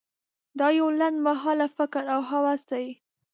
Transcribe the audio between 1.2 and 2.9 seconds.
مهاله فکر او هوس دی.